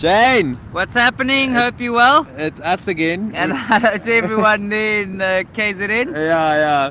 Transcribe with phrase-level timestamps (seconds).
[0.00, 1.52] Jane, What's happening?
[1.52, 2.26] Hope you well.
[2.38, 3.32] it's us again.
[3.34, 3.52] And
[3.94, 6.14] it's everyone there in uh, KZN.
[6.14, 6.90] yeah, yeah.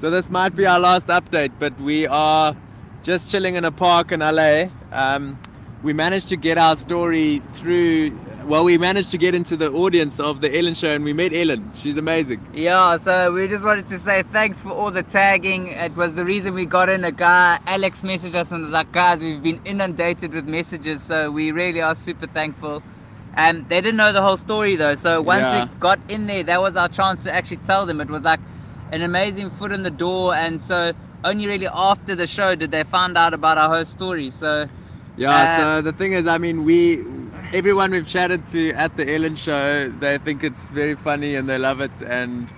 [0.00, 2.54] So this might be our last update, but we are
[3.02, 4.64] just chilling in a park in LA.
[4.92, 5.38] Um,
[5.82, 8.10] we managed to get our story through.
[8.46, 11.32] Well, we managed to get into the audience of the Ellen show, and we met
[11.32, 11.70] Ellen.
[11.76, 12.44] She's amazing.
[12.52, 15.68] Yeah, so we just wanted to say thanks for all the tagging.
[15.68, 17.04] It was the reason we got in.
[17.04, 21.30] A guy, Alex, messaged us and was like, guys, we've been inundated with messages, so
[21.30, 22.82] we really are super thankful.
[23.34, 25.64] And they didn't know the whole story though, so once Yeah.
[25.64, 28.00] we got in there, that was our chance to actually tell them.
[28.00, 28.40] It was like
[28.90, 30.92] an amazing foot in the door, and so
[31.24, 34.30] only really after the show did they find out about our whole story.
[34.30, 34.68] So
[35.16, 35.30] Yeah.
[35.30, 37.02] Uh, so the thing is, I mean, we,
[37.52, 41.58] everyone we've chatted to at the Ellen show, they think it's very funny and they
[41.58, 42.48] love it, and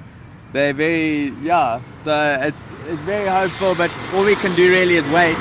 [0.52, 1.80] they're very, yeah.
[1.96, 5.38] So it's it's very hopeful, but all we can do really is wait.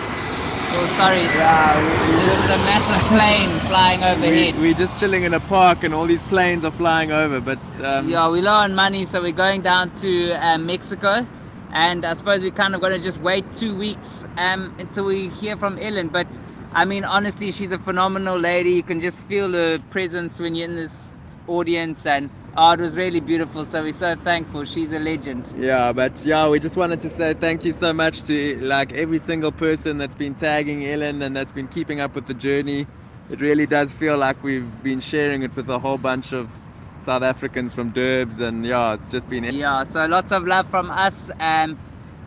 [0.72, 1.80] oh, sorry, Yeah.
[2.18, 4.56] there's a massive plane flying overhead.
[4.58, 8.10] we're just chilling in a park and all these planes are flying over, but um,
[8.10, 11.28] yeah, we're low on money, so we're going down to um, Mexico,
[11.72, 15.30] and I suppose we're kind of going to just wait two weeks um, until we
[15.30, 16.10] hear from Ellen.
[16.10, 16.28] But
[16.74, 18.72] I mean, honestly, she's a phenomenal lady.
[18.72, 21.16] You can just feel her presence when you're in this
[21.48, 23.66] audience, and oh, it was really beautiful.
[23.66, 24.66] So we're so thankful.
[24.66, 25.54] She's a legend.
[25.54, 29.20] yeah, but yeah, we just wanted to say thank you so much to like every
[29.20, 32.88] single person that's been tagging Ellen and that's been keeping up with the journey.
[33.30, 36.60] It really does feel like we've been sharing it with a whole bunch of
[36.98, 40.90] South Africans from Derbs, and yeah, it's just been Yeah, so lots of love from
[40.92, 41.30] us.
[41.40, 41.78] Um,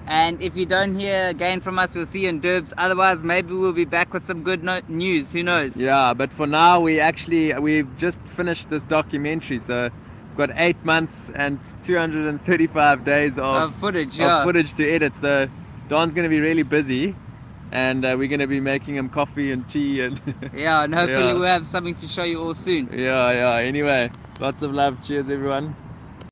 [0.06, 2.72] and if you don't hear again from us, we'll see you in Derbs.
[2.78, 5.32] Otherwise, maybe we'll be back with some good no- news.
[5.32, 5.76] Who knows?
[5.76, 9.90] Yeah, but for now we actually we've just finished this documentary, so
[10.28, 14.44] we've got eight months and 235 days of, Of footage, of yeah.
[14.44, 15.14] footage to edit.
[15.16, 15.48] So
[15.88, 17.14] Don's going to be really busy,
[17.72, 20.20] and uh, we're going to be making him coffee and tea and
[20.54, 21.32] Yeah, and hopefully Yeah.
[21.34, 22.90] we'll have something to show you all soon.
[22.92, 23.54] yeah, yeah.
[23.66, 24.10] Anyway,
[24.40, 25.02] lots of love.
[25.02, 25.74] Cheers, everyone.